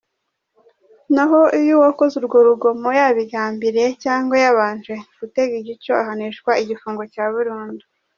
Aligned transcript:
Naho 1.15 1.41
iyo 1.59 1.73
uwakoze 1.79 2.13
urwo 2.21 2.37
rugomo 2.47 2.89
yabigambiriye 2.99 3.89
cyangwa 4.03 4.35
yabanje 4.43 4.93
gutega 5.19 5.53
igico, 5.61 5.91
ahanishwa 6.01 6.51
igifungo 6.63 7.03
cya 7.13 7.25
burundu. 7.33 7.83